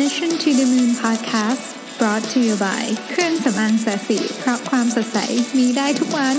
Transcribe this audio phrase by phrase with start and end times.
[0.00, 1.64] Mission to the Moon Podcast
[1.98, 5.18] brought to you by เครื่องสำอางศศิเพราะความสดใส
[5.58, 6.36] มีได้ทุกวัน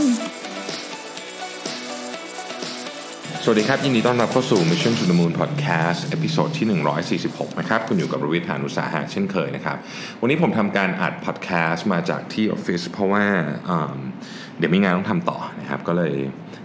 [3.44, 6.67] สวัสดีครับ ยินดีต้อนรับเข้าสู่ Mission to the Moon Podcast episode ที่
[7.13, 9.78] 146 นะครับ คุณอยู่กับรวิศ หาญอุตสาหะเช่นเคยนะครับ
[10.22, 13.26] วันนี้ผมทำการอัด podcast มาจากที่ออฟฟิศเพราะว่า
[14.58, 16.13] เดี๋ยวมีงานต้องทำต่อนะครับ ก็เลย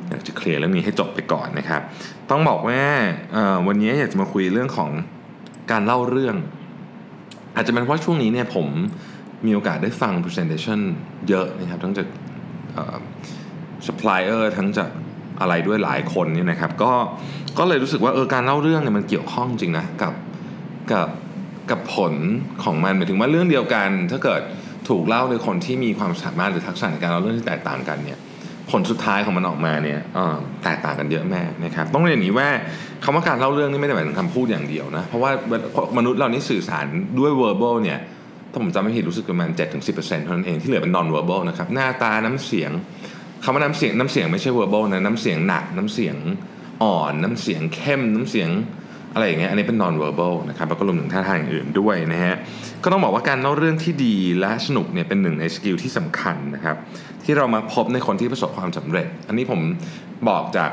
[0.09, 1.83] อยากจะเคลียร์เรื่องนี้ให้จบไปก่อนนะครับ
[2.31, 2.81] ต้องบอกว่า
[3.69, 4.91] วันนี้อยากจะมาคุยเรื่องของ
[5.71, 6.37] การเล่าเรื่อง
[7.59, 8.67] อาจจะเป็นเพราะช่วงนี้เนี่ยผม
[9.47, 10.81] มีโอกาสได้ฟัง presentation
[11.29, 12.07] เยอะนะครับทั้งจาก
[13.87, 14.91] supplier ทั้งจาก
[15.41, 16.93] อะไรด้วยหลายคนเนี่ยนะครับ ก็
[17.59, 20.15] ก็เลยรู้สึกว่าเออการเล่าเรื่องเนี่ยมันเกี่ยวข้องจริงนะกับ
[20.93, 21.09] กับ
[21.71, 22.15] กับผล
[22.65, 24.43] ของมันหมายถึงว่าเรื่องเดียวกัน ถ้าเกิด
[24.89, 28.19] ถูกเล่าโดยคนที่มีความสามารถหรือทักษะในการเล่าเรื่องที่แตกต่างกันเนี่ย
[28.71, 30.01] ผลสุดท้ายของมันออกมาเนี่ย
[30.65, 32.49] แตกต่างกันเยอะแม่นะครับต้องเรียนอย่างนี้ว่า
[33.05, 35.31] คำว่าการเล่าเรื่องนี่ไม่ได้หมายถึงคำพูดอย่างเดียวนะเพราะว่า
[35.99, 36.87] มนุษย์เรานี่สื่อสาร
[37.19, 37.99] ด้วย verbal เนี่ย
[38.51, 39.51] ถ้าผมจำไม่ผิดรู้สึกประมาณ
[39.89, 42.71] 7-10%เท่านั้นเองที่เหลือเป็น non verbal นะครับหน้าตาน้ำเสียง
[43.45, 46.17] คำว่าน้ำเสียงน้ำเสียงไม่ใช่ verbal นะน้ำเสียงหนักน้ำเสียง
[46.83, 48.51] อ่อน น้ำเสียงเข้มน้ำเสียง
[49.15, 52.35] อะไรอย่างเงี้ยอันนี้เป็น non verbal นะครับแล้วก็รวมถึงท่าทางอื่นด้วยนะฮะ
[52.85, 56.77] ก็ต้องบอกว่าการเล่าเรื่องที่ดีและสนุกเนี่ยเป็นหนึ่งในสกิลที่สำคัญนะครับ
[57.31, 59.61] ที่เรามาพบในคนที่ประสบความสำเร็จ อันนี้ผม
[60.29, 60.71] บอกจาก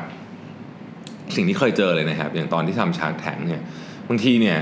[1.36, 3.62] สิ่งที่เคยเจอเลยนะครับ อย่างตอนที่ทำ Shark Tank เนี่ย
[4.09, 4.58] บางทีเนี่ย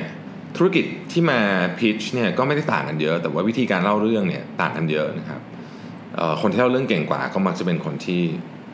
[0.58, 1.39] ธุรกิจที่มา
[1.79, 5.41] pitch เนี่ยก็ไม่ได้ต่างกันเยอะ แต่ว่าวิธีการเล่าเรื่องเนี่ยต่างกันเยอะนะครับ
[6.41, 8.22] คนที่เล่าเรื่องเก่งกว่าก็มักจะเป็นคนที่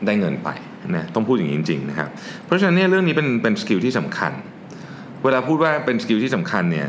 [0.06, 0.48] ได้เงินไป
[0.96, 2.08] นะต้องพูดอย่างนี้จริงๆนะครับ
[2.44, 4.32] เพราะฉะนั้นเนี่ยเรื่องนี้เป็นเป็น skill ที่สำคัญ
[5.24, 6.88] เวลาพูดว่าเป็น skill ที่สำคัญเนี่ย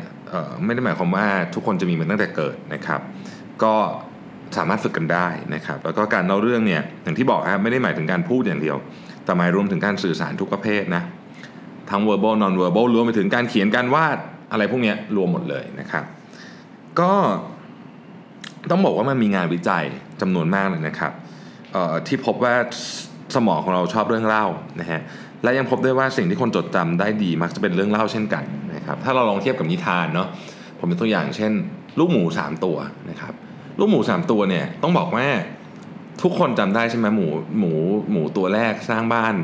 [0.65, 3.01] ไม่ได้หมายความว่าทุกคนจะมีมันตั้งแต่เกิดนะครับ
[3.63, 3.75] ก็
[4.57, 8.77] สามารถฝึกกันได้นะครับ แล้วก็การเล่าเรื่องเนี่ยอย่างที่บอกครับไม่ได้หมายถึงการพูดอย่างเดียว
[9.25, 11.03] แต่หมายรวมถึงการสื่อสารทุกประเภทนะ
[11.89, 14.17] ทั้ง verbal non verbal รวมไปถึงการเขียนการวาด
[14.51, 16.03] อะไรพวกนี้รวมหมดเลยนะครับ
[16.99, 17.13] ก็
[18.71, 19.85] ต้องบอกว่ามันมีงานวิจัย
[20.21, 21.11] จำนวนมากเลยนะครับ
[22.07, 22.53] ที่พบว่า
[23.35, 24.45] สมองของเราชอบเรื่องเล่า
[24.79, 25.01] นะฮะ
[25.43, 28.43] และยังพบด้วยว่าสิ่งที่คนจดจำได้ดีมักจะเป็นเรื่องเล่าเช่นกัน
[28.75, 30.27] นะครับถ้าเราลองเทียบกับนิทานเนาะ
[30.79, 31.51] ผมเป็นตัวอย่างเช่น
[31.99, 32.77] ลูกหมู 3 ตัว
[33.09, 33.33] นะครับ
[33.81, 35.27] ลูกหมู3ตัวเนี่ยต้องบอกว่า
[36.21, 37.27] ทุกคนจำได้ใช่ไหมหมู
[37.59, 37.71] หมู
[38.11, 39.35] หมูตัวแรกสร้างบ้าน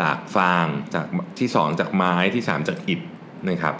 [0.00, 1.06] จากฟางจาก
[1.38, 3.00] ที่2จากไม้ที่3จากอิฐ
[3.48, 3.74] นะครับ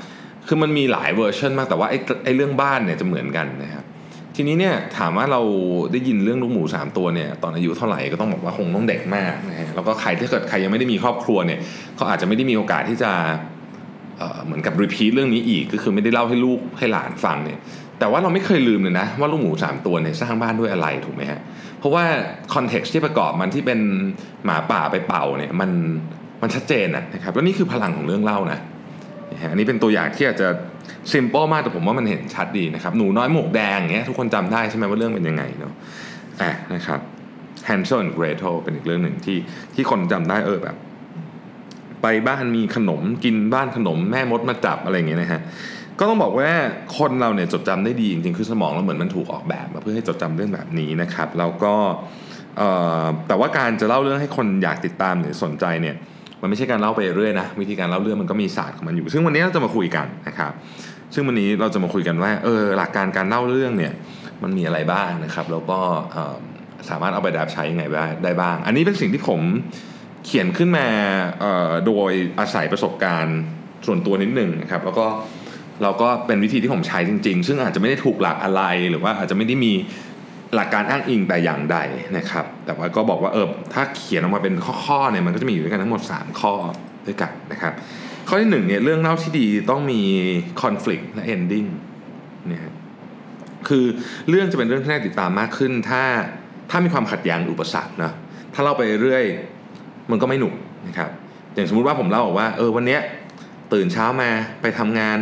[0.47, 3.85] คือมันมีหลายเวอร์ชันมากแต่ว่าไอ้ไอ้เรื่องบ้านเนี่ยจะเหมือนกันนะครับ
[4.37, 5.41] ทีนี้เนี่ยถามว่าเรา
[5.93, 11.59] ได้ยินเรื่องลูกหมู 3 ตัวเนี่ยตอนอายุเท่าไหร่ก็ต้องบอกว่าคงต้องเด็กมากนะฮะแล้วก็ใครถ้าเกิดใครยังไม่ได้มีครอบครัวเนี่ย
[11.97, 13.13] เขาอาจจะไม่ได้มีโอกาสที่จะ
[14.19, 17.59] เหมือนกับ repeat เรื่องนี้อีกก็คือไม่ได้เล่าให้ลูกให้หลานฟังเนี่ย
[17.99, 21.41] แต่ว่าเราไม่เคยลืมเลยนะ ว่าลูกหมู 3 ตัวเนี่ยสร้างบ้านด้วยอะไรถูกไหมฮะ
[21.79, 22.05] เพราะว่า
[22.55, 23.81] context ที่ประกอบมันที่เป็น
[24.45, 25.71] หมาป่าไปเป่าเนี่ยมัน
[26.43, 28.61] มันชัดเจนนะครับแล้วนี่คือพลังของเรื่องเล่านะ
[29.43, 30.49] ฮะอันนี้เป็นตัวอย่างที่อาจจะ
[31.13, 35.73] simple มากแต่ผมว่ามันเห็นชัดดีนะครับหนูน้อยหมวกแดงอย่างเงี้ยทุกคนจำได้ใช่ไหมว่าเรื่องเป็นยังไงเนาะ
[36.43, 37.01] อะนะครับ
[37.69, 39.39] Hansel and Gretel เป็นอีกเรื่องหนึ่งที่
[39.75, 40.77] ที่คนจำได้เออแบบ
[42.03, 45.41] ไปบ้านมีขนมกินบ้านขนมแม่มดมาจับอะไรอย่างเงี้ยนะฮะ
[45.99, 46.51] ก็ต้องบอกว่า
[46.99, 51.75] คนเราเนี่ยจดจำได้ดีจริงๆคือสมองเราเหมือนมันถูกออกแบบมาเพื่อให้จดจำเรื่องแบบนี้นะครับแล้วก็
[53.29, 55.97] แต่ว่าการจะเล่าเรื่องให้คนอยากติดตามหรือสนใจเนี่ย
[56.41, 60.53] มันไม่ใช่การเล่าไปเรื่อยนะวิธีการเล่าเรื่องมันก็มีศาสตร์ของมันอยู่ ซึ่งวันนี้เราจะมาคุยกันนะครับ
[61.15, 63.93] ซึ่งวันนี้เราจะมาคุยกันว่าเออหลักการการเล่าเรื่องเนี่ย
[64.43, 65.81] มันมีอะไรบ้างนะครับ แล้วก็
[66.91, 69.41] สามารถเอาไปดับใช้ยังไงได้ได้บ้าง อันนี้เป็นสิ่งที่ผม
[70.25, 70.87] เขียนขึ้นมา
[71.87, 73.39] โดยอาศัยประสบการณ์
[73.87, 75.07] ส่วนตัวนิดหนึ่งนะครับแล้วก็
[75.83, 79.73] เราก็เป็นวิธีที่ผมใช้จริง ๆ ซึ่งอาจจะไม่ได้ถูกหลักอะไรหรือว่าอาจจะไม่ได้มี
[80.55, 81.79] หลักการอ้างอิงแต่อย่างใด
[82.17, 86.55] นะครับ แต่ว่าก็บอกว่าเออถ้าเขียนออกมาเป็นข้อๆเนี่ยมันก็จะมีอยู่ด้วยกันทั้งหมด 3 ข้อ
[87.07, 87.73] ด้วยกันนะครับ
[88.29, 90.01] ข้อที่1เนี่ยเรื่องเล่าที่ดีต้องมี
[90.63, 91.69] conflict และ ending
[92.47, 92.61] เนี่ย
[93.69, 93.85] คือ
[94.29, 96.03] เรื่องจะเป็นเรื่องที่น่าติดตามมากขึ้น ถ้า
[96.71, 98.13] ถ้ามีความขัดแย้งอุปสรรคนะ
[98.55, 99.25] ถ้าเราไปเรื่อย
[100.11, 100.55] มันก็ไม่หนุก
[100.89, 101.11] นะครับ
[101.55, 103.01] อย่างสมมุติว่าผมเล่าบอกว่าเออวันเนี้ย
[103.73, 104.31] ตื่นเช้ามา
[104.61, 105.19] ไปทำงาน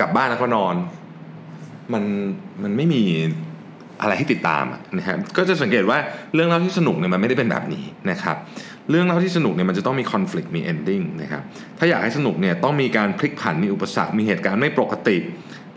[0.00, 0.74] กลับบ้านแล้วก็นอน
[1.92, 2.04] มัน
[2.62, 3.02] มันไม่มี
[4.00, 5.98] อะไรให้ติดตามอะนะฮะก็จะสังเกตว่า
[6.34, 8.36] เรื่องเล่าที่สนุกเนี่ยมันไม่ได้เป็นแบบนี้นะครับ
[8.90, 11.42] เรื่องเล่าที่สนุกเนี่ยมันจะต้องมี conflict มี ending นะครับ
[11.78, 15.16] ถ้าอยากให้สนุกเนี่ยต้องมีการพลิกผันมีอุปสรรคมีเหตุการณ์ไม่ปกติ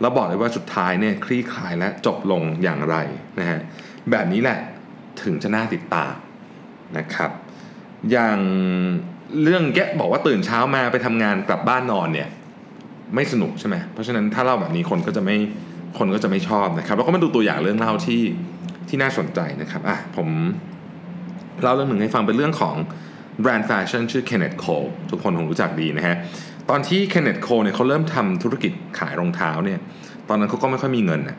[0.00, 2.96] แล้วบอกเลยว่าสุดท้ายเนี่ยคลี่คลายและจบลงอย่างไร
[3.40, 3.60] นะฮะ
[4.10, 4.58] แบบนี้แหละ
[5.22, 6.14] ถึงจะน่าติดตาม
[6.98, 7.30] นะครับ
[8.10, 8.38] อย่าง
[9.42, 12.28] เรื่องแกบอกว่าตื่นเช้ามาไปทำงานกลับบ้านนอนเนี่ย
[13.14, 15.36] ไม่สนุกใช่ไหมเพราะฉะนั้นถ้าเล่าแบบนี้คนก็จะไม่
[15.98, 18.22] คนก็จะไม่ชอบนะครับ แล้วก็มาดูตัวอย่างเรื่องเล่าที่
[18.88, 20.28] ที่น่าสนใจนะครับอะผม
[21.62, 22.74] เล่าเรื่องหนึ่งให้ฟังเป็นเรื่องของ
[23.40, 26.16] แบรนด์แฟชั่นชื่อ Kenneth Cole ทุกคนคงรู้จักดีนะฮะ
[26.70, 29.78] ตอนที่ Kenneth Cole เนี่ยเขาเริ่มทำธุรกิจขายรองเท้าเนี่ย
[30.28, 31.38] ตอนนั้นเขาก็ไม่ค่อยมีเงินนะ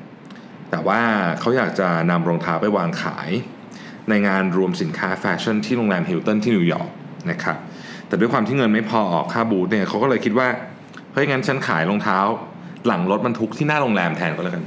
[0.71, 1.01] แต่ว่า
[1.39, 3.29] เขาอยากจะนำรองเท้าไปวางขาย
[4.09, 6.89] ในงานรวมสินค้าแฟชั่นที่โรงแรมฮิลตันที่นิวยอร์ก
[7.31, 7.57] นะครับ
[8.07, 10.47] แต่ด้วยความที่เงินไม่พอออกค่าบูธเนี่ยเขาก็เลยคิดว่า
[11.13, 12.19] เฮ้ยงั้นฉันขายรองเท้า
[12.87, 14.63] หลังรถบรรทุกที่หน้าโรงแรมแทนก็แล้วกัน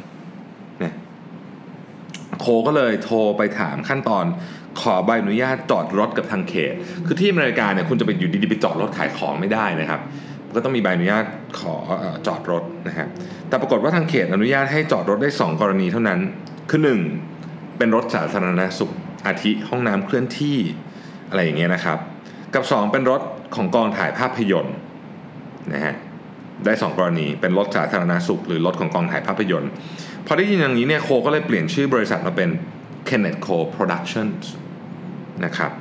[0.81, 0.95] เนี่ย
[2.41, 4.25] โคก็เลยโทรไปถามขั้นตอน
[4.81, 6.75] ขอใบอนุญาตจอดรถกับทางเขต
[7.07, 10.01] คือที่อเมริกาเนี่ยคุณจะไปอยู่ดีๆไปจอดรถขายของไม่ได้นะครับ
[10.55, 11.25] ก็ต้องมีใบอนุญาต
[11.59, 13.07] ขออจอดรถนะฮะ
[13.49, 16.21] แต่ปรากฏว่าทางเขตอนุญาตให้จอดรถได้ 2 กรณีเท่านั้น
[16.71, 16.81] คือ
[17.29, 18.93] 1 เป็นรถสาธารณสุข
[19.27, 20.59] อาทิห้องน้ำเคลื่อนที่
[21.29, 21.99] อะไรอย่างเงี้ยนะครับ
[22.55, 23.21] กับ 2 เป็นรถ
[23.55, 24.77] ของกองถ่ายภาพยนตร์
[25.73, 25.95] นะฮะ
[26.65, 29.71] ได้ 2 กรณี เป็นรถสาธารณสุข หรือรถของกองถ่ายภาพยนตร์
[30.27, 32.51] พอได้ยินอย่างนี้เนี่ยโคก็เลยเปลี่ยนชื่อบริษัทมาเป็น
[33.09, 34.43] Kenneth Co Productions
[35.45, 35.73] นะครับ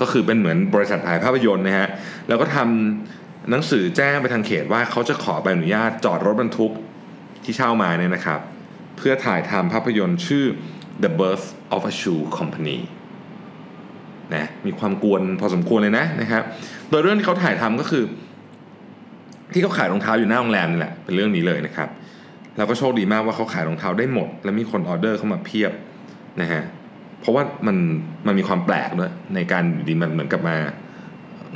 [0.00, 1.88] ก็คือเป็นเหมือนบริษัทถ่ายภาพยนตร์นะฮะ
[2.28, 6.72] แล้วก็ทำหนังสือแจ้งไปทางเขตว่าเขาจะขอใบอนุญาตจอดรถบรรทุก
[7.44, 8.40] ที่เช่ามาเนี่ยนะครับ
[8.96, 10.44] เพื่อถ่ายทำภาพยนตร์ชื่อ
[11.02, 12.78] The Birth of a Shoe Company
[14.34, 16.42] นะมีความกวนพอสมควรเลยนะนะครับ
[16.90, 18.04] โดยเรื่องที่เขาถ่ายทำก็คือ
[19.54, 21.88] ที่เขาขายรองเท้าอยู่หน้าโรงแรมนี่แหละเป็นเรื่องนี้เลยนะครับ
[22.56, 25.72] แล้วก็โชคดีมากว่าเขาขายรองเท้าได้หมด และมีคนออเดอร์เข้ามาเพียบ
[26.40, 26.62] นะฮะ
[27.20, 27.76] เพราะว่ามัน
[28.26, 30.56] มันมีความแปลกด้วยในการดีมันเหมือนกับมา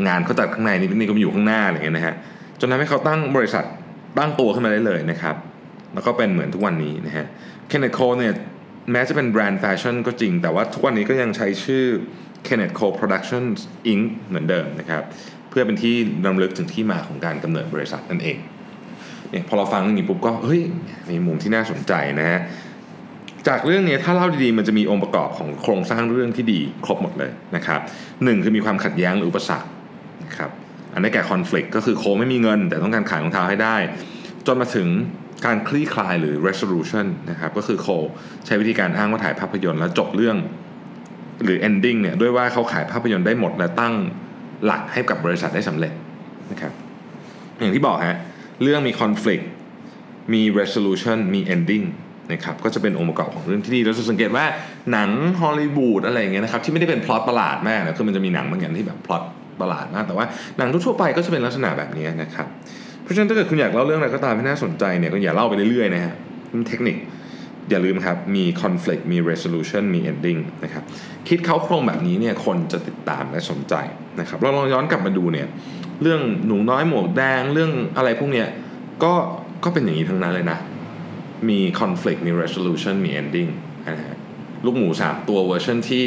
[0.06, 2.14] งานเขาจัดข้างในนี่นี่ก็มาอยู่ข้างหน้าอะไรอย่างเงี้ยนะฮะ
[2.60, 3.64] จนทำให้เขาตั้งบริษัท
[4.18, 5.36] ตั้งตัวขึ้นมาได้เลยนะครับ
[5.94, 7.26] แล้วก็เป็นเหมือนทุกวันนี้นะฮะ
[7.68, 8.32] เคนเนตโคเนี่ย
[8.92, 11.84] แม้จะเป็นแบรนด์แฟชั่นก็จริง แต่ว่าทุกวันนี้ก็ยังใช้ชื่อ
[12.46, 13.58] Kenneth Co Productions
[13.92, 14.02] Inc.
[14.28, 15.02] เหมือนเดิมนะครับ
[15.50, 15.94] เพื่อเป็นที่
[16.26, 18.38] รำลึกถึงที่มาของการกำเนิดบริษัทนั่นเอง
[19.30, 20.60] เนี่ยพอเราฟังเรื่องนี้ปุ๊บก็เฮ้ย
[21.10, 22.40] มีมุมที่น่าสนใจนะฮะ
[23.48, 27.80] จากเรื่องนี้ถ้าเล่าดีๆมันจะมีองค์ประกอบของโครงสร้างเรื่องที่ดีครบหมดเลยนะครับ
[28.24, 29.68] หนึ่งคือมีความขัดแย้งหรืออุปสรรค
[30.24, 30.50] นะครับ
[30.94, 33.76] อันนี้แก่คอน FLICT ก็คือโคไม่มีเงิน แต่ต้องการขายรองเท้าให้ได้
[34.46, 34.88] จนมาถึง
[35.46, 37.88] การคลี่คลายหรือ resolution นะครับก็คือโค
[38.46, 40.36] ใช้วิธีการอ้างว่าถ่ายภาพยนตร์แล้วจบเรื่อง
[41.44, 43.94] หรือ ending เนี่ยด้วยว่าเขาขายภาพยนตร์ได้หมดและตั้ง
[44.66, 45.92] หลักให้กับบริษัทได้สำเร็จ
[46.52, 46.72] นะครับ
[47.58, 48.18] อย่างที่บอกฮะ
[48.62, 49.44] เรื่องมี conflict
[50.32, 51.86] มี resolution มี ending
[52.32, 54.44] นะครับก็จะเป็นองค์ประกอบของเรื่องที่ดีเราจะสังเกตว่า
[54.92, 55.10] หนัง
[55.40, 59.22] ฮอลลีวูดอะไรอย่างเงี้ยนะครับที่ไม่ได้เป็นพล็อตประหลาดมากนะคือมันจะมีหนังบางอย่างที่แบบพล็อต
[59.60, 60.26] ประหลาดมาก แต่ว่า
[60.58, 62.46] หนังทั่วไปก็จะเป็นลักษณะแบบนี้นะครับ
[63.02, 66.14] เพราะฉะนั้นถ้าเกิดคุณอยากเล่าเรื่องอะไรก็ตามที่น่าสนใจเนี่ยก็อย่าเล่าไปเรื่อยๆนะฮะ
[66.52, 66.96] มันเทคนิค
[67.70, 70.84] อย่าลืมครับ มี conflict มี resolution มี ending นะครับ
[71.28, 73.74] คิดเค้าโครงแบบนี้เนี่ยคนจะติดตามและสนใจ
[74.20, 75.46] นะครับเราลองย้อนกลับมาดูเนี่ย
[76.02, 78.48] เรื่องหนูน้อยหมวกแดงเรื่องอะไรพวกเนี้ย
[79.02, 79.12] ก็
[79.64, 80.58] ก็เป็นอย่างนี้ทั้งนั้นเลยนะ
[81.48, 83.50] มี conflict มี resolution มี ending
[83.88, 84.16] นะฮะ
[84.64, 86.06] ลูกหมู 3 ตัวเวอร์ชันที่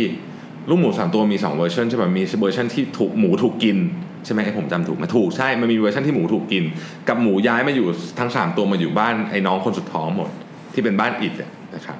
[0.69, 3.77] ลูกหมู 3 ตัวมี 2 เวอร์ชันใช่ไหมมีเวอร์ชันที่ถูกหมูถูกกิน
[4.25, 6.63] ใช่ไหมไอ้ผมจำถูกไหมถูกใช่ มันมีเวอร์ชันที่หมูถูกกิน
[7.07, 7.87] กับหมูย้ายมาอยู่
[8.19, 10.29] ทั้ง 3 ตัวมาอยู่บ้านไอ้น้องคนสุดท้องหมด
[10.73, 11.33] ที่เป็นบ้านอิฐ
[11.75, 11.99] นะครับ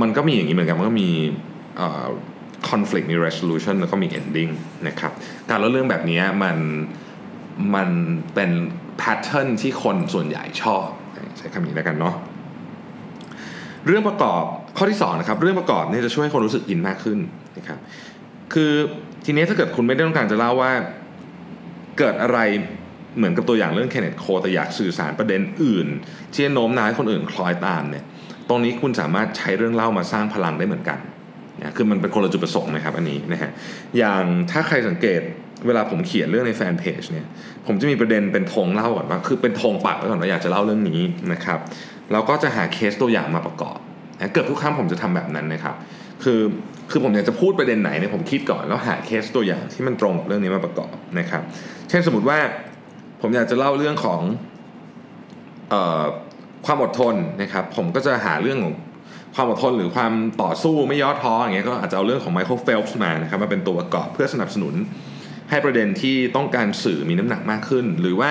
[0.00, 1.10] มันก็มีอย่างนี้เหมือนกันมันก็มี
[1.76, 2.06] เอ่อ
[2.68, 4.50] conflict มี resolution แล้วก็มี ending
[4.88, 5.12] นะครับ
[5.50, 6.56] การเล่าเรื่องแบบนี้มัน
[7.74, 7.88] มัน
[8.34, 8.50] เป็น
[9.02, 10.84] pattern ที่คนส่วนใหญ่ชอบ
[11.38, 12.14] ใช้คำนี้แล้วกันเนาะ
[13.86, 14.42] เรื่องประกอบ
[14.76, 17.18] ข้อที่2นะครับเรื่องประกอบเนี่ยจะช่วยให้คนรู้สึกอินมากขึ้น
[17.58, 17.78] นะครับ
[18.54, 18.72] คือ
[19.24, 20.72] ทีนี้ถ้าเกิดคุณไม่ได้ต้องการจะเล่าว่า
[21.98, 22.38] เกิดอะไร
[23.18, 25.86] เหมือนกับตัวอย่างเรื่องเคนเนตโคแต่อยากสื่อสารประเด็นอื่น
[26.32, 28.04] ที่จะโน้มน้าวให้คนอื่นคล้อยตามเนี่ย
[28.48, 30.98] ตรงนี้คุณสามารถใช้เรื่องเล่ามาสร้างพลังได้เหมือนกัน
[31.60, 33.50] นะคือมันเป็นคนละจุดประสงค์นะครับอันนี้นะฮะ
[33.98, 35.20] อย่างถ้าใครสังเกต
[35.66, 37.26] เวลาผมเขียนเรื่องในแฟนเพจเนี่ย
[37.66, 41.00] ผมจะมีประเด็นเป็นธงเล่าก่อนว่าคือเป็นธงปักไว้ก่อนว่าอยากจะเล่าเรื่องนี้
[41.32, 41.58] นะครับ
[42.12, 43.78] แล้วก็จะหาเคสตัวอย่างมาประกอบ
[44.18, 45.74] นะเกือบทุกครั้งผมจะทำแบบนั้นนะครับ
[46.24, 46.40] คือ
[46.90, 51.42] คือผมอยากจะพูดประเด็นไหนเนี่ยผมคิดก่อนแล้วหาเคสตัวอย่างที่มันตรงกับเรื่องนี้มาประกอบนะครับ
[51.88, 52.38] เช่นสมมติว่า
[53.28, 54.20] ผมอยากจะเล่าเรื่องของ
[55.72, 56.02] ออ
[56.66, 58.74] ความอดทนนะครับ ผมก็จะหาเรื่องของ
[59.34, 64.74] ความอดทนหรือความต่อสู้ไม่ย่อท้ออย่างเงี้ยก็อาจจะเอาเรื่องของไมเคิลเฟลป์สมานะครับมาเป็นตัวประกอบเพื่อสนับสนุน
[65.50, 68.30] ให้ประเด็นที่ต้องการสื่อมีน้ำหนักมากขึ้น หรือว่า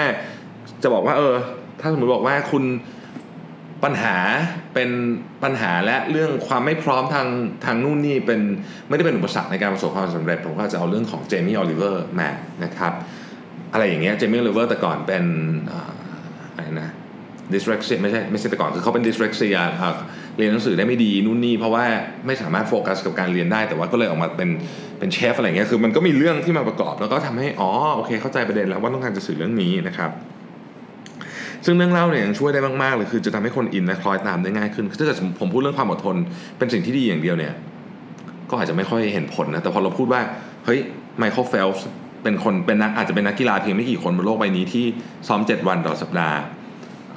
[0.84, 1.36] จะบอกว่าเออ
[1.82, 2.64] ถ้าสมมติบอกว่าคุณ
[3.84, 4.18] ปัญหา
[4.74, 4.90] เป็น
[5.44, 7.28] ปัญหาและเรื่องความไม่พร้อมทาง
[7.66, 8.42] ทางนู่นนี่เป็น
[8.90, 12.30] ไม่ได้เป็นอุปสรรคในการประสบความสำเร็จ ผมก็จะเอาเรื่องของเจมี่ออลิเวอร์มา
[12.64, 12.94] นะครับ
[13.76, 15.24] อะไรอย่างเงี้ยเจมี่ออลิเวอร์แต่ก่อนเป็น
[16.56, 16.90] อะไรนะ
[17.54, 19.94] dyslexia ไม่ใช่ไม่ใช่แต่ก่อนคือเขาเป็น dyslexia อ่า
[20.38, 21.86] เรียนหนังสือได้ไม่ดีนู่นนี่เพราะว่า
[22.28, 24.50] ไม่สามารถโฟกัสกับการเรียนได้ แต่ว่าก็เลยออกมาเป็น
[25.00, 30.12] เป็นเชฟอะไรเงี้ยคือมันก็มีเรื่องที่มาประกอบ แล้วก็ทำให้อ๋อโอเค เข้าใจประเด็นแล้วว่าต้องการจะสื่อเรื่องนี้นะครับ
[31.66, 36.16] ซึ่งเรื่องเล่าเนี่ยยังช่วยได้มากๆเลยคือจะทำให้คนอินและคล้อยตามได้ง่ายขึ้นถ้าเกิดผมพูดเรื่องความอดทน
[36.58, 37.54] เป็นสิ่งที่ดีอย่างเดียวเนี่ย
[38.50, 40.22] ก็อาจจะไม่ค่อยเห็นผลนะแต่พอเราพูดว่า
[40.66, 40.80] เฮ้ย
[41.18, 41.86] ไมเคิลเฟลป์ส
[42.26, 44.86] เป็นคนเป็นนักอาจจะเป็นนักกีฬาเพียงไม่กี่คนบนโลกใบนี้ที่
[45.28, 46.38] ซ้อม 7 วันต่อสัปดาห์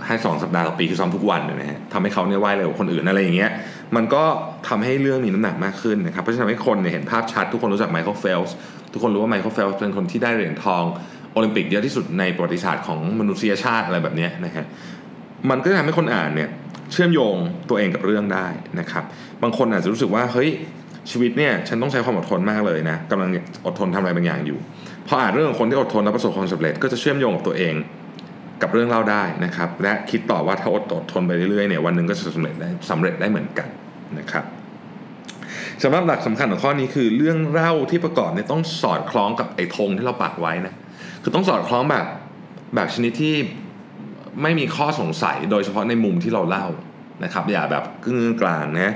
[0.06, 3.50] ห้าสิบสองสัปดาห์ต่อปีคือซ้อมทุกวันนะฮะทำให้เขาเนี่ยว่ายเร็วกว่าคนอื่นอะไรอย่างเงี้ย
[3.96, 4.22] มันก็
[4.68, 8.54] ทำให้เรื่องมีน้ำหนักมากขึ้นนะครับเพราะฉะนั้นให้คนเนี่ยเห็นภาพชัดทุกคนรู้จักไมเคิลเฟลป์ส
[8.92, 10.84] ทุกคนรู้ว่าไมเคิลเฟลป์สเป็นคนที่ได้เหรียญทอง
[11.32, 14.64] โอลิมปิกเยอะที่สุดในประวัติศาสตร์ของมนุษยชาติอะไรแบบนี้นะฮะ
[15.50, 16.48] มันก็จะทำให้คนอ่านเนี่ย
[16.92, 17.36] เชื่อมโยง
[17.68, 18.46] ตัวเองกับเรื่องได้
[18.80, 19.04] นะครับ
[19.42, 20.50] บางคนอาจจะรู้สึกว่าเฮ้ย
[21.10, 23.30] ชีวิตเนี่ยฉันต้องใช้ความอดทนมากเลยนะกำลัง
[23.66, 24.58] อดทนทำอะไรบางอย่างอยู่
[25.08, 27.74] พออ่านเรื่องของคนที่อดทนและประสบความสำเร็จก็จะเชื่อมโยงกับตัวเอง
[28.62, 33.68] กับเรื่องเล่าได้นะครับ และคิดต่อว่าถ้าอดอดทนไปเรื่อยๆเนี่ยวันหนึ่งก็จะสำเร็จได้สำเร็จได้เหมือนกัน
[34.18, 34.44] นะครับ
[35.82, 40.74] สำหรับหลักสำคัญของข้อนี้คือเรื่องเล่าที่ประกอบเนี่ยต้องสอดคล้องกับไอ้ธงที่เราปักไว้นะ
[41.22, 42.06] คือต้องสอดคล้องแบบ
[42.74, 43.34] แบบชนิดที่
[44.42, 46.66] ไม่มีข้อสงสัยโดยเฉพาะในมุมที่เราเล่า
[47.24, 48.94] นะครับ อย่าแบบครึ่งกลางนะ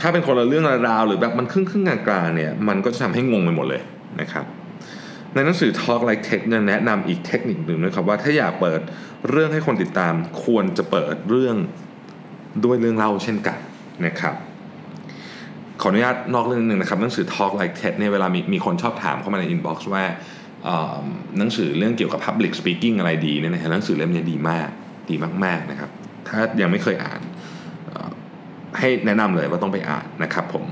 [0.00, 3.82] ถ้าเป็นคนละเรื่องละราวหรือแบบมันครึ่งครึ่งกลางๆเนี่ยมันก็จะทำให้งงไปหมดเลย
[4.20, 4.44] นะครับ
[5.34, 8.80] ในหนังสือ Talk Like Tech เนี่ยแนะนำอีกเทคนิคหนึ่งนะครับว่าถ้าอยากเปิด
[9.30, 11.56] เรื่องให้คนติดตาม ควรจะเปิดเรื่อง
[12.64, 13.58] ด้วยเรื่องเล่าเช่นกัน
[14.06, 14.34] นะครับ
[15.80, 20.04] ขออนุญาตนอกเรื่องหนึ่งนะครับหนังสือ Talk Like TED เนี่ยเวลามีมีคนชอบถามเข้ามาใน inbox ว่า
[21.38, 24.68] หนังสือเรื่องเกี่ยวกับ public speaking อะไรดีเนี่ยนะหนังสือเล่มนี้ดีมาก
[25.10, 25.90] ดีมากๆนะครับ
[26.28, 27.20] ถ้ายังไม่เคยอ่าน
[28.78, 30.64] ให้แนะนำเลยว่าต้องไปอ่านนะครับผม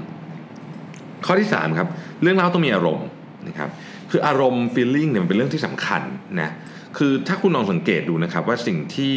[1.27, 1.89] ข้อที่ 3 ครับ
[2.23, 3.07] เรื่องเล่าต้องมีอารมณ์
[3.49, 3.69] นะครับ
[4.11, 6.03] คืออารมณ์ feeling เนี่ยมันเป็นเรื่องที่สำคัญ
[6.41, 6.51] นะ
[6.99, 9.17] คือถ้าคุณลองสังเกตดูนะครับว่าสิ่งที่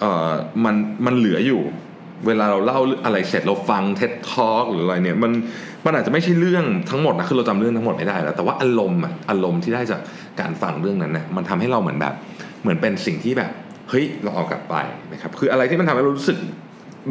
[0.00, 0.32] เอ่อ
[0.64, 0.74] มัน
[1.06, 1.62] มันเหลืออยู่
[2.26, 5.32] เวลาเราเล่าอะไรเสร็จเราฟังเท็ดทอ k หรืออะไรเนี่ยมัน
[5.84, 10.00] มันอาจจะไม่ใช่เรื่องทั้งหมดนะคือเราจำเรื่องทั้งหมดไม่ได้แล้ว แต่ว่าอารมณ์อะอารมณ์ที่ได้จาก
[10.40, 12.14] การฟังเรื่องนั้นนะมันทำให้เราเหมือนแบบ
[12.62, 13.50] เหมือนเป็นสิ่งที่แบบ
[13.90, 14.74] เฮ้ยเราเอากลับไป
[15.12, 16.38] นะครับคืออะไรที่มันทำให้เรารู้สึก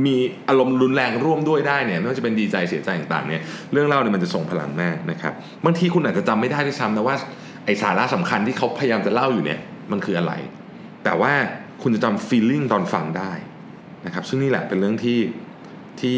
[0.06, 0.16] มี
[0.50, 5.34] อารมณ์รุนแรงร่วมด้วยได้เนี่ยไม่ว่าจะเป็นดีใจเสียใจต่างๆเนี่ยเรื่องเล่าเนี่ยมันจะส่งพลังมากนะครับ
[5.66, 7.16] บางทีคุณอาจจะจำไม่ได้ด้วยซ้ำนะว่า
[7.66, 9.60] ไอสาระสำคัญที่เขาพยายามจะเล่าอยู่เนี่ย
[9.92, 10.34] มันคืออะไร
[11.04, 11.34] แต่ว่า
[11.82, 13.32] คุณจะจำ feeling ตอนฟังได้
[14.06, 15.20] นะครับซึ่งนี่แหละเป็นเรื่องที่
[16.02, 16.18] ที่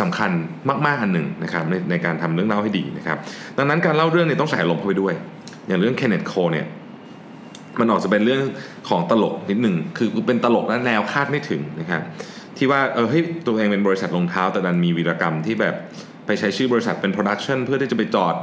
[0.00, 0.30] สำคัญ
[0.86, 3.18] มากๆอันหนึ่งนะครับในในการทำเรื่องเล่าให้ดีนะครับ
[3.58, 5.14] ดังนั้นการเล่าเรื่องเนี่ยต้องใส่อารมเข้าไปด้วย
[5.66, 6.66] อย่างเรื่อง Kenneth Cole เนี่ย
[7.80, 8.42] มันออกจะเป็นเรื่อง
[8.88, 12.02] ของตลกนิดหนึ่งคือเป็นตลกและแนวคาดไม่ถึงนะครับ
[12.64, 15.74] ที่ว่าเออเฮ้ยตัวเองเป็นบริษัทรองเท้าแต่ดันมีวีรกรรมที่แบบ
[16.26, 18.34] ไปใช้ชื่อบริษัทเป็นโปรดักชันเพื่อที่จะไปจอด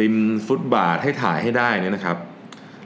[0.00, 0.16] ริม
[0.46, 2.16] ฟุตบาทให้ถ่ายให้ได้นี่นะครับ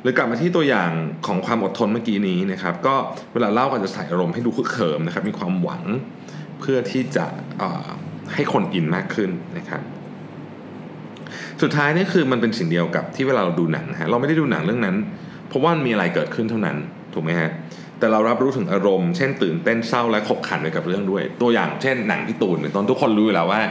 [0.03, 0.91] หรือกลับมาที่ตัวอย่าง
[1.27, 2.95] ของความอดทนเมื่อกี้นี้นะครับ ก็
[3.33, 5.83] เวลาเล่าก็จะใส่อารมณ์ให้ดูคึกเขิมนะครับ มีความหวัง
[6.61, 7.27] เพื่อที่จะ
[8.35, 9.83] ให้คนอินมากขึ้นนะครับ
[11.63, 14.97] สุดท้ายนี่คือมันเป็นสิ่งเดียวกับที่เวลาเราดูหนังฮะเราไม่ได้ดูหนังเรื่องนั้น
[15.49, 16.77] เพราะว่ามีอะไรเกิดขึ้นเท่านั้น
[17.15, 17.51] ถูกไหมฮะ
[17.99, 23.63] แต่เรารับรู้ถึงอารมณ์ เช่นตื่นเต้นเศร้าและขบขันไปกับเรื่องด้วย ตัวอย่างเช่นหนังพี่ตูนเป็นต้นทุกคนรู้อยู่แล้วว่า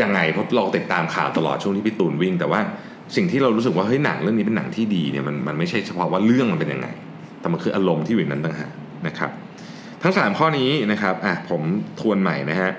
[0.00, 2.60] ยังไงเพราะเราติดตามข่าวตลอดช่วงที่พี่ตูนวิ่ง แต่ว่า
[3.16, 6.88] สิ่งที่เรารู้สึกว่าเฮ้ยหนังเรื่องนี้เป็นหนังที่ดีเนี่ยมันมันไม่ใช่เฉพาะว่าเรื่องมันเป็นยังไง
[7.40, 8.72] แต่มันคืออารมณ์ที่อยู่นั้นต่างหาก
[9.06, 9.30] นะครับ
[10.02, 11.62] ทั้ง 3 ข้อนี้นะครับอะผม
[12.00, 12.70] ทวนใหม่นะฮะ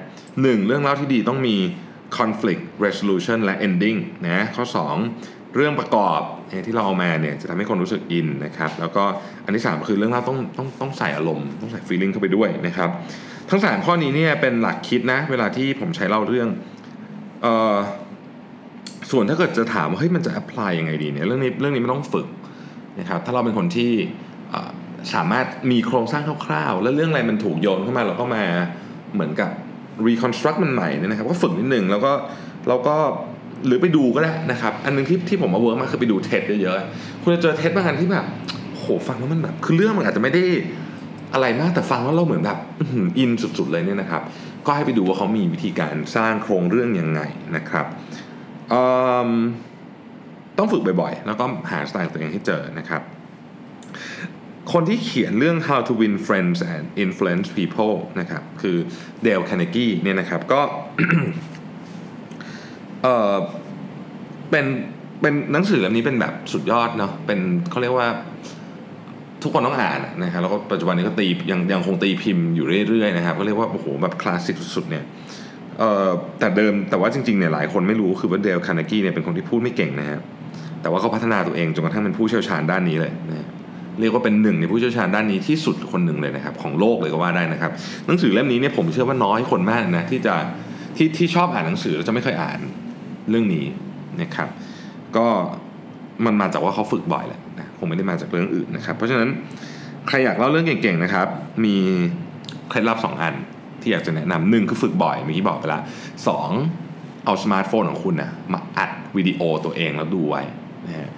[0.42, 1.56] หนึ่งเรื่องเล่าที่ดีต้องมี
[2.18, 4.66] conflict resolution และ ending นะข้อ
[5.10, 6.20] 2 เรื่องประกอบ
[6.66, 9.04] ที่เราเอามาเนี่ยจะทำให้คนรู้สึกอินนะครับ แล้วก็
[9.46, 12.90] อันที่ 3 คือเรื่องเล่าต้องต้องต้องใส่อารมณ์ต้องใส่ feeling เข้าไปด้วยนะครับ
[13.50, 16.48] ทั้ง 3 ข้อนี้เนี่ยเป็นหลักคิดนะ เวลาที่ผมใช้เล่าเรื่อง
[17.42, 17.76] เอ่อ
[19.12, 22.28] ส่วนถ้าเกิดจะถามว่าเฮ้ยมันจะ apply ยังไงดีเนี่ยเรื่องนี้เรื่องนี้มันต้องฝึก
[23.00, 23.92] นะครับ ถ้าเราเป็นคนที่
[25.14, 28.44] สามารถมีโครงสร้างคร่าวๆ แล้วเรื่องอะไรมันถูกโยนเข้ามาเราก็มา
[29.14, 29.52] เหมือนกับ
[30.08, 32.12] reconstruct มันใหม่เนี่ยนะครับ ก็ฝึกนิดหนึ่งแล้วก็
[32.68, 32.96] แล้วก็
[33.66, 38.26] หรือไปดูก็ได้นะครับ อันนึงที่ที่ผมว่า work มากคือไปดู TED เยอะๆ คุณจะเจอ TED บางอันที่แบบ
[38.76, 40.44] โหฟังแล้วมันแบบคือเรื่องมันอาจจะไม่ได้
[41.34, 42.58] อะไรมากแต่ฟังแล้วเราเหมือนแบบ
[43.18, 44.22] อินสุดๆเลยเนี่ยนะครับ
[44.66, 47.22] ก็ให้ไปดูว่าเขามีวิธีการสร้างโครงเรื่องยังไง
[47.56, 47.86] นะครับ
[50.58, 53.02] ต้องฝึกบ่อยๆ แล้วก็หาสไตล์ตัวเองให้เจอนะครับ
[54.74, 58.78] คนที่เขียนเรื่อง how to win friends and influence people นะครับ คือ
[59.24, 60.62] เดลคาร์เนกี้เนี่ยนะครับก็
[63.04, 63.34] เออ
[64.52, 64.66] เป็น
[65.22, 68.08] เป็นหนังสือเล่มนี้เป็นแบบสุดยอดเนาะเป็นเขาเรียกว่า
[69.44, 75.04] ทุกคนต้องอ่านนะครับแล้วก็ปัจจุบันนี้ก็ตียังยังคงตีพิมพ์อยู่เรื่อยๆนะครับก็เรียกว่าโอ้โหแบบคลาสสิกสุดๆเนี่ย
[75.80, 80.20] เอ่อแต่เดิมแต่ว่าจริงๆเนี่ยหลายคนไม่รู้คือว่าเดลคาร์เนกีเนี่ยเป็นคนที่พูดไม่เก่งนะฮะ
[80.82, 83.48] แต่ว่าเขาพัฒนาตัวเองจนกระทั่งเป็นผู้เชี่ยวชาญด้านนี้เลยนะ
[84.00, 87.72] เรียกว่าเป็นหนึ่งในผู้เชี่ยวชาญด้านนี้ที่สุดคนหนึ่งเลยนะครับของโลกเลยก็ว่าได้นะครับ
[88.08, 90.36] หนังสือเล่มนี้เนี่ยผมเชื่อว่าน้อยคนมากนะที่จะ
[90.98, 92.60] ที่ที่ชอบอ่านหนังสือแล้วจะไม่เคยอ่าน
[93.30, 93.66] เรื่องนี้
[94.22, 94.50] นะครับ
[95.18, 95.28] ก็
[96.26, 99.30] มันมาจากว่าเขาฝึกบ่อยแหละนะคงไม่ได้มาจากเรื่องอื่นนะครับ เพราะฉะนั้น
[100.08, 101.28] ใครอยากเล่าเรื่องเก่งๆนะครับ
[101.66, 101.76] มี
[102.70, 103.36] เคล็ดลับ2อัน
[103.82, 105.80] ที่อยากจะแนะนำหนึ่งคือฝึกบ่อยเมื่อกี้บอกไปละ
[106.28, 106.50] สอง
[107.26, 110.42] เอาสมาร์ทโฟนของคุณนะมาอัดวิดีโอตัวเองแล้วดูไว้
[110.88, 111.10] นะฮะ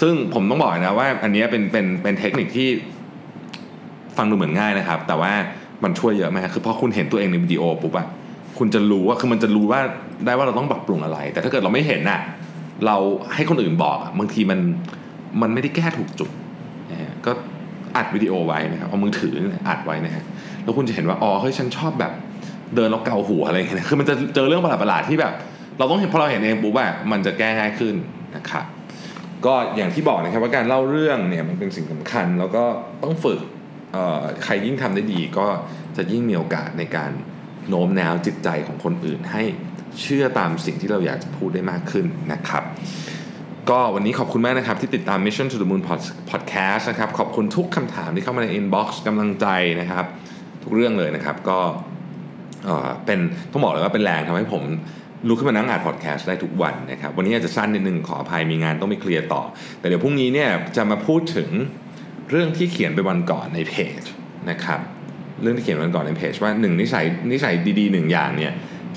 [0.00, 2.68] ซึ่งผมต้องบอกนะว่าอันนี้เป็นเป็นเป็นเทคนิคที่
[4.16, 5.32] ฟังดูเหมือนง่ายนะครับ แต่ว่า
[5.84, 8.06] มันช่วยเยอะมากคือพอคุณเห็นตัวเองในวิดีโอปุ๊บอะ
[8.58, 9.80] คุณจะรู้ว่าคือมันจะรู้ว่า
[10.24, 12.20] ได้ว่าเราต้องปรับปรุงอะไร แต่ถ้าเกิดเราไม่เห็นน่ะ
[12.86, 12.96] เรา
[13.34, 14.60] ให้คนอื่นบอกบางทีมัน
[15.42, 16.30] มันไม่ได้แก้ถูกจุด
[16.90, 17.30] นะฮะก็
[17.96, 19.34] อัดวิดีโอไว้นะครับเอามือถือ
[19.68, 20.24] อัดไว้นะฮะ
[20.62, 22.12] แล้วคุณจะเห็นว่าอ๋อเฮ้ยฉันชอบแบบ
[22.74, 25.32] เดินแล้วเกาหัวอะไรอย่างเงี้ยคือมันจะเจอเรื่องประหลาดๆที่แบบ
[25.78, 27.94] เราต้องเห็นพอเราเห็นเองปุ๊บอะมันจะแก้ง่ายขึ้น
[28.36, 28.64] นะครับ
[29.46, 32.64] ก็อย่างที่บอกนะครับว่าการเล่าเรื่องเนี่ยมันเป็นสิ่งสำคัญ แล้วก็
[33.02, 33.40] ต้องฝึก
[34.44, 35.46] ใครยิ่งทำได้ดีก็
[35.96, 37.10] จะยิ่งมีโอกาสในการ
[37.68, 39.42] โน้มน้าวจิตใจของคนอื่นให้
[40.00, 42.64] เชื่อตามสิ่งที่เราอยากจะพูดได้มากขึ้นนะครับ
[43.70, 45.82] ก็วันนี้ขอบคุณมากนะครับ ที่ติดตาม Mission to the Moon
[46.30, 49.46] Podcast นะครับ ขอบคุณทุกคำถามที่เข้ามาใน inbox กำลังใจ
[49.80, 50.04] นะครับ
[50.62, 51.58] ทุกเรื่องเลยนะครับก็
[52.64, 53.18] เอ่อเป็น
[53.52, 54.62] ต้องบอกเลยว่าเป็นแรงทำให้ผม
[55.28, 59.42] ลุกขึ้นมานั่งอ่านพอดแคสต์ได้ทุกวันนะครับ วันนี้อาจจะสั้นนิดนึงขออภัยมีงานต้องไปเคลียร์ต่อ
[59.80, 61.48] แต่เดี๋ยวพรุ่งนี้เนี่ยจะมาพูดถึง
[62.30, 64.02] เรื่องที่เขียนไปวันก่อนในเพจ
[64.50, 64.80] นะครับ
[65.42, 68.52] เรื่องที่เขียนวันก่อนในเพจว่าหนึ่งนิสัยนิสัยดีๆหนึ่งอย่างเนี่ย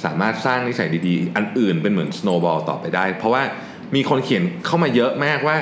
[0.06, 3.41] สามารถสร้างนิสัยดีๆ อันอื่นเป็นเหมือน snowball ต่อไปได้ เพราะว่า
[3.96, 5.58] มีคนเขียนเข้ามาเยอะมากว่า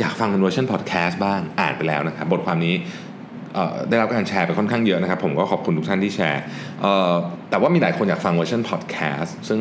[0.00, 2.74] อยากฟังเวอร์ชันพอดแคสต์บ้างอ่านไปแล้วนะครับ บทความนี้
[3.88, 6.42] ได้รับการแชร์ไปค่อนข้างเยอะนะครับ ผมก็ขอบคุณทุกท่านที่แชร์
[7.50, 9.60] แต่ว่ามีหลายคนอยากฟังเวอร์ชันพอดแคสต์ซึ่ง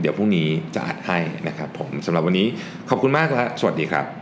[0.00, 2.46] เดี๋ยวพรุ่งนี้จะอัดให้นะครับผมสำหรับวันนี้
[2.90, 4.21] ขอบคุณมากและสวัสดีครับ